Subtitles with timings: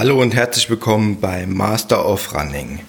[0.00, 2.80] Hallo und herzlich willkommen bei Master of Running.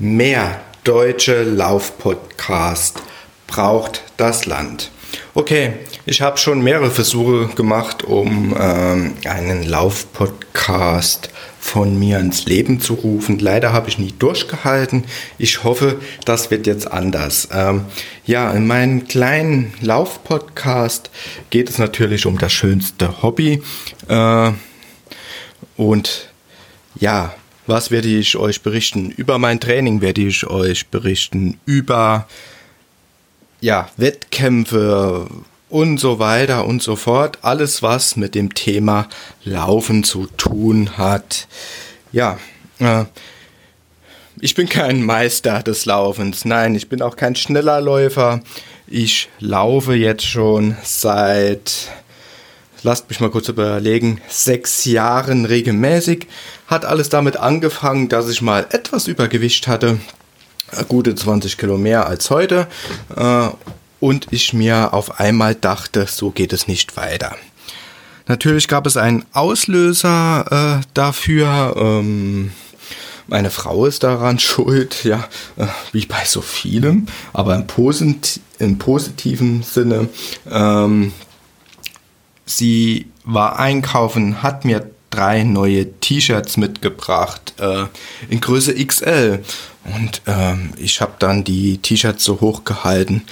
[0.00, 3.00] Mehr deutsche Laufpodcast
[3.46, 4.90] braucht das Land.
[5.34, 12.80] Okay, ich habe schon mehrere Versuche gemacht, um ähm, einen Laufpodcast von mir ins Leben
[12.80, 13.38] zu rufen.
[13.38, 15.04] Leider habe ich nie durchgehalten.
[15.38, 17.50] Ich hoffe, das wird jetzt anders.
[17.52, 17.84] Ähm,
[18.26, 21.10] ja, in meinem kleinen Laufpodcast
[21.50, 23.62] geht es natürlich um das schönste Hobby.
[24.08, 24.50] Äh,
[25.76, 26.28] und
[27.00, 27.34] ja,
[27.66, 29.10] was werde ich euch berichten?
[29.10, 31.60] Über mein Training werde ich euch berichten.
[31.66, 32.26] Über
[33.60, 35.28] ja, Wettkämpfe
[35.68, 37.38] und so weiter und so fort.
[37.42, 39.08] Alles, was mit dem Thema
[39.44, 41.46] Laufen zu tun hat.
[42.12, 42.38] Ja,
[42.78, 43.04] äh,
[44.40, 46.44] ich bin kein Meister des Laufens.
[46.44, 48.40] Nein, ich bin auch kein schneller Läufer.
[48.86, 51.88] Ich laufe jetzt schon seit,
[52.82, 56.26] lasst mich mal kurz überlegen, sechs Jahren regelmäßig.
[56.66, 59.98] Hat alles damit angefangen, dass ich mal etwas Übergewicht hatte
[60.88, 62.66] gute 20 Kilo mehr als heute.
[63.16, 63.48] Äh,
[64.00, 67.36] und ich mir auf einmal dachte, so geht es nicht weiter.
[68.26, 71.74] Natürlich gab es einen Auslöser äh, dafür.
[71.76, 72.52] Ähm,
[73.26, 78.78] meine Frau ist daran schuld, ja, äh, wie bei so vielem, aber im, Posit im
[78.78, 80.08] positiven Sinne.
[80.48, 81.12] Ähm,
[82.48, 87.86] sie war einkaufen, hat mir drei neue T-Shirts mitgebracht äh,
[88.28, 89.42] in Größe XL.
[89.84, 93.22] Und ähm, ich habe dann die T-Shirts so hoch gehalten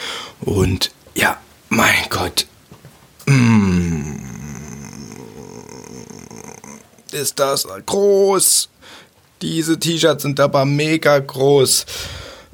[0.41, 1.37] und ja,
[1.69, 2.47] mein Gott.
[3.27, 4.17] Mm,
[7.13, 8.69] ist das groß.
[9.43, 11.85] Diese T-Shirts sind aber mega groß.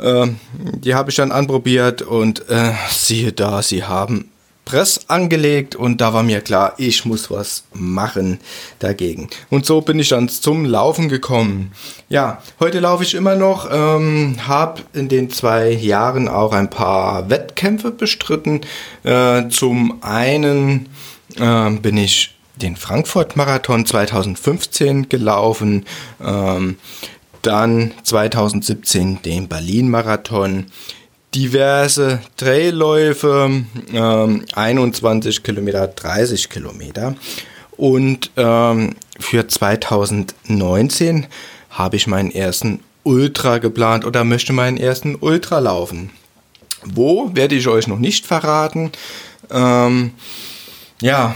[0.00, 4.31] Ähm, die habe ich dann anprobiert und äh, siehe da, sie haben
[4.72, 8.38] Press angelegt und da war mir klar, ich muss was machen
[8.78, 9.28] dagegen.
[9.50, 11.72] Und so bin ich dann zum Laufen gekommen.
[12.08, 17.28] Ja, heute laufe ich immer noch, ähm, habe in den zwei Jahren auch ein paar
[17.28, 18.62] Wettkämpfe bestritten.
[19.02, 20.88] Äh, zum einen
[21.36, 25.84] äh, bin ich den Frankfurt-Marathon 2015 gelaufen,
[26.24, 26.78] ähm,
[27.42, 30.68] dann 2017 den Berlin-Marathon
[31.34, 37.14] diverse Trailläufe, ähm, 21 Kilometer, 30 Kilometer.
[37.76, 41.26] Und ähm, für 2019
[41.70, 46.10] habe ich meinen ersten Ultra geplant oder möchte meinen ersten Ultra laufen.
[46.84, 48.92] Wo werde ich euch noch nicht verraten.
[49.50, 50.12] Ähm,
[51.00, 51.34] ja,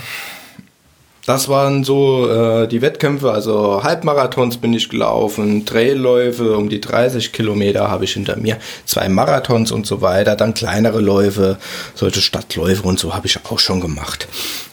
[1.26, 7.32] das waren so äh, die Wettkämpfe, also Halbmarathons bin ich gelaufen, Trailläufe um die 30
[7.32, 11.58] Kilometer habe ich hinter mir, zwei Marathons und so weiter, dann kleinere Läufe,
[11.94, 14.28] solche Stadtläufe und so habe ich auch schon gemacht.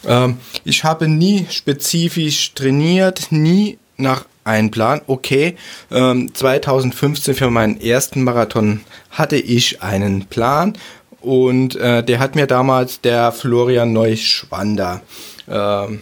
[0.08, 5.02] Ähm, ich habe nie spezifisch trainiert, nie nach einem Plan.
[5.08, 5.56] Okay,
[5.92, 10.78] ähm, 2015 für meinen ersten Marathon hatte ich einen Plan
[11.19, 15.02] und äh, der hat mir damals der Florian Neuschwander
[15.50, 16.02] ähm,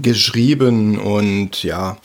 [0.00, 1.96] geschrieben und ja,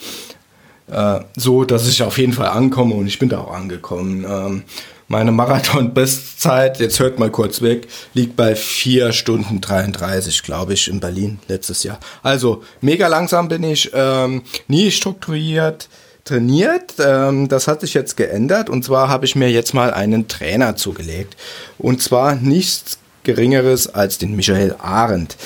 [0.87, 4.25] äh, so, dass ich auf jeden Fall ankomme und ich bin da auch angekommen.
[4.27, 4.63] Ähm,
[5.07, 10.99] meine Marathon-Bestzeit, jetzt hört mal kurz weg, liegt bei 4 Stunden 33, glaube ich, in
[10.99, 11.99] Berlin letztes Jahr.
[12.23, 15.89] Also mega langsam bin ich, ähm, nie strukturiert
[16.25, 16.95] trainiert.
[16.99, 20.75] Ähm, das hat sich jetzt geändert und zwar habe ich mir jetzt mal einen Trainer
[20.75, 21.37] zugelegt.
[21.77, 25.37] Und zwar nichts Geringeres als den Michael Arendt.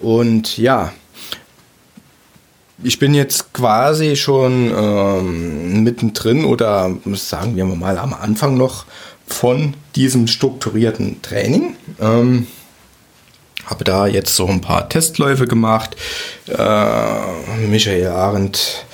[0.00, 0.92] Und ja,
[2.82, 8.86] ich bin jetzt quasi schon ähm, mittendrin oder sagen wir mal am Anfang noch
[9.26, 11.76] von diesem strukturierten Training.
[12.00, 12.46] Ähm,
[13.66, 15.96] habe da jetzt so ein paar Testläufe gemacht.
[16.48, 18.84] Äh, Michael Arendt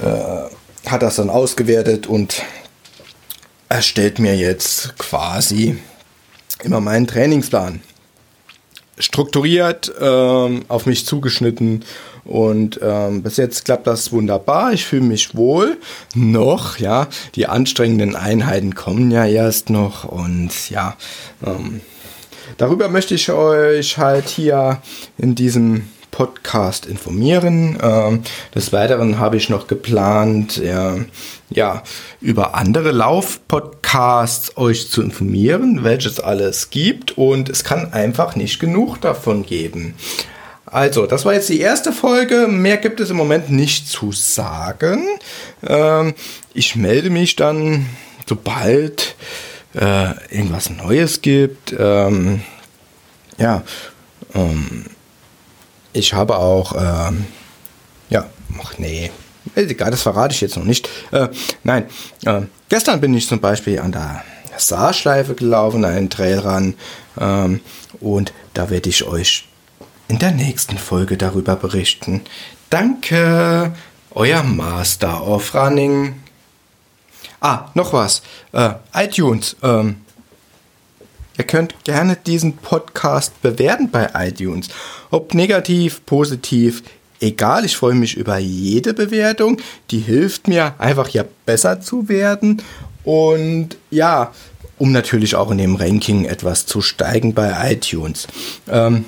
[0.00, 2.42] äh, hat das dann ausgewertet und
[3.68, 5.78] erstellt mir jetzt quasi
[6.62, 7.80] immer meinen Trainingsplan.
[8.98, 11.84] Strukturiert, äh, auf mich zugeschnitten
[12.24, 14.72] und ähm, bis jetzt klappt das wunderbar.
[14.72, 15.78] Ich fühle mich wohl
[16.14, 16.78] noch.
[16.78, 20.96] Ja, die anstrengenden Einheiten kommen ja erst noch und ja.
[21.44, 21.80] Ähm,
[22.56, 24.78] darüber möchte ich euch halt hier
[25.18, 27.76] in diesem Podcast informieren.
[27.82, 28.22] Ähm,
[28.54, 31.04] des Weiteren habe ich noch geplant, äh,
[31.50, 31.82] ja,
[32.20, 39.00] über andere Laufpodcasts euch zu informieren, welches alles gibt und es kann einfach nicht genug
[39.00, 39.94] davon geben.
[40.74, 42.48] Also, das war jetzt die erste Folge.
[42.48, 45.06] Mehr gibt es im Moment nicht zu sagen.
[45.64, 46.14] Ähm,
[46.52, 47.86] ich melde mich dann,
[48.26, 49.14] sobald
[49.76, 51.72] äh, irgendwas Neues gibt.
[51.78, 52.42] Ähm,
[53.38, 53.62] ja,
[54.34, 54.86] ähm,
[55.92, 57.26] ich habe auch, ähm,
[58.10, 58.26] ja,
[58.60, 59.12] ach nee,
[59.54, 60.88] egal, das verrate ich jetzt noch nicht.
[61.12, 61.28] Äh,
[61.62, 61.86] nein,
[62.26, 64.24] äh, gestern bin ich zum Beispiel an der
[64.56, 66.74] Saarschleife gelaufen, einen Trail ran.
[67.16, 67.60] Ähm,
[68.00, 69.46] und da werde ich euch
[70.08, 72.22] in der nächsten Folge darüber berichten.
[72.70, 73.72] Danke,
[74.10, 76.14] euer Master of Running.
[77.40, 78.22] Ah, noch was.
[78.52, 79.56] Äh, iTunes.
[79.62, 79.96] Ähm,
[81.36, 84.68] ihr könnt gerne diesen Podcast bewerten bei iTunes.
[85.10, 86.82] Ob negativ, positiv,
[87.20, 87.64] egal.
[87.64, 89.58] Ich freue mich über jede Bewertung.
[89.90, 92.62] Die hilft mir einfach ja besser zu werden.
[93.04, 94.32] Und ja,
[94.78, 98.26] um natürlich auch in dem Ranking etwas zu steigen bei iTunes.
[98.68, 99.04] Ähm,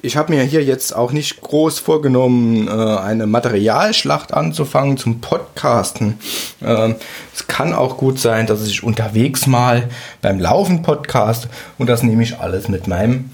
[0.00, 6.18] ich habe mir hier jetzt auch nicht groß vorgenommen, äh, eine Materialschlacht anzufangen zum Podcasten.
[6.62, 6.94] Ähm,
[7.34, 9.88] es kann auch gut sein, dass ich unterwegs mal
[10.22, 11.48] beim Laufen podcast
[11.78, 13.30] und das nehme ich alles mit meinem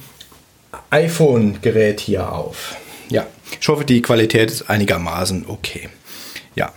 [0.90, 2.76] iPhone-Gerät hier auf.
[3.10, 3.26] Ja,
[3.60, 5.90] ich hoffe, die Qualität ist einigermaßen okay.
[6.54, 6.72] Ja.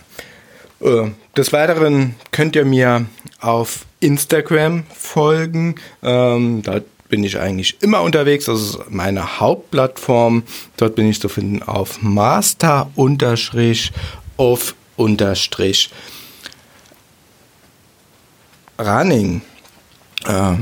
[0.80, 3.06] Äh, des Weiteren könnt ihr mir
[3.40, 5.76] auf Instagram folgen.
[6.02, 8.46] Ähm, da bin ich eigentlich immer unterwegs.
[8.46, 10.42] Das ist meine Hauptplattform.
[10.76, 12.90] Dort bin ich zu finden auf Master
[14.36, 14.74] of
[18.78, 19.42] Running.
[20.26, 20.54] Äh,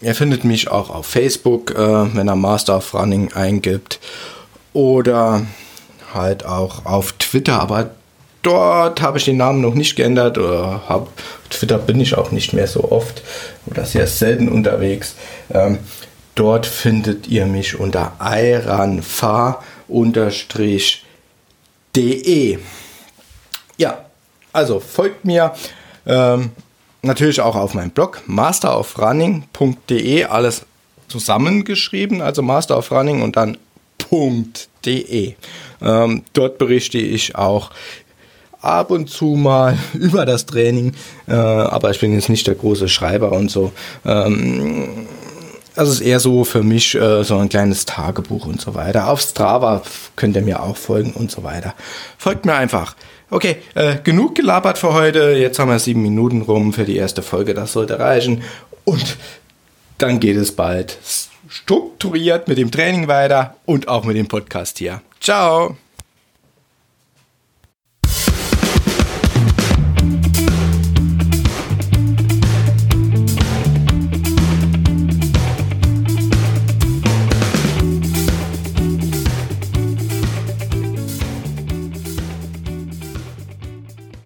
[0.00, 4.00] ihr findet mich auch auf Facebook, äh, wenn ihr Master of Running eingibt.
[4.72, 5.46] Oder
[6.14, 7.90] halt auch auf Twitter, aber
[8.42, 10.38] dort habe ich den Namen noch nicht geändert.
[10.38, 11.08] Oder hab,
[11.50, 13.22] Twitter bin ich auch nicht mehr so oft
[13.66, 15.16] oder sehr selten unterwegs.
[15.52, 15.78] Ähm,
[16.34, 19.58] dort findet ihr mich unter iranfa-de.
[23.78, 24.04] Ja,
[24.52, 25.54] also folgt mir.
[26.04, 26.50] Ähm,
[27.02, 30.66] natürlich auch auf meinem Blog masterofrunning.de, alles
[31.08, 33.56] zusammengeschrieben, also Master of Running und dann
[34.84, 35.34] .de.
[35.80, 37.70] Ähm, dort berichte ich auch
[38.62, 40.94] ab und zu mal über das Training,
[41.28, 43.72] äh, aber ich bin jetzt nicht der große Schreiber und so.
[44.04, 45.06] Ähm,
[45.74, 49.08] das ist eher so für mich äh, so ein kleines Tagebuch und so weiter.
[49.08, 49.82] Auf Strava
[50.16, 51.74] könnt ihr mir auch folgen und so weiter.
[52.18, 52.94] Folgt mir einfach.
[53.30, 55.32] Okay, äh, genug gelabert für heute.
[55.32, 57.54] Jetzt haben wir sieben Minuten rum für die erste Folge.
[57.54, 58.42] Das sollte reichen.
[58.84, 59.16] Und
[59.96, 60.98] dann geht es bald
[61.48, 65.00] strukturiert mit dem Training weiter und auch mit dem Podcast hier.
[65.20, 65.76] Ciao!